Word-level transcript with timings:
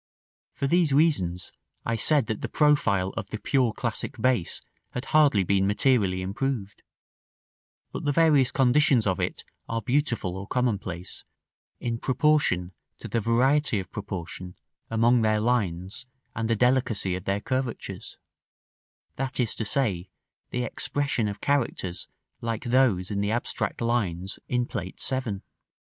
§IX. 0.55 0.59
For 0.59 0.65
these 0.65 0.93
reasons, 0.93 1.51
I 1.85 1.95
said 1.95 2.25
that 2.25 2.41
the 2.41 2.49
profile 2.49 3.09
of 3.15 3.27
the 3.29 3.37
pure 3.37 3.71
classic 3.71 4.19
base 4.19 4.59
had 4.93 5.05
hardly 5.13 5.43
been 5.43 5.67
materially 5.67 6.23
improved; 6.23 6.81
but 7.91 8.05
the 8.05 8.11
various 8.11 8.51
conditions 8.51 9.05
of 9.05 9.19
it 9.19 9.43
are 9.69 9.79
beautiful 9.79 10.35
or 10.35 10.47
commonplace, 10.47 11.23
in 11.79 11.99
proportion 11.99 12.73
to 12.97 13.07
the 13.07 13.21
variety 13.21 13.79
of 13.79 13.91
proportion 13.91 14.55
among 14.89 15.21
their 15.21 15.39
lines 15.39 16.07
and 16.33 16.49
the 16.49 16.55
delicacy 16.55 17.13
of 17.15 17.25
their 17.25 17.39
curvatures; 17.39 18.17
that 19.17 19.39
is 19.39 19.53
to 19.53 19.65
say, 19.65 20.09
the 20.49 20.63
expression 20.63 21.27
of 21.27 21.41
characters 21.41 22.07
like 22.41 22.63
those 22.63 23.11
of 23.11 23.21
the 23.21 23.29
abstract 23.29 23.81
lines 23.81 24.39
in 24.47 24.65
Plate 24.65 24.99
VII. 24.99 25.41